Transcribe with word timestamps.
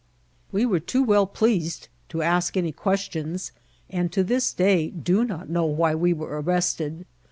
We 0.51 0.65
were 0.65 0.79
too 0.79 1.03
well 1.03 1.27
pleased 1.27 1.87
to 2.09 2.23
ask 2.23 2.57
any 2.57 2.71
questions, 2.71 3.51
and 3.87 4.11
to 4.11 4.23
this 4.23 4.51
day 4.51 4.89
do 4.89 5.23
not 5.23 5.47
know 5.47 5.65
why 5.67 5.93
we 5.93 6.11
were 6.11 6.41
arrested. 6.41 7.05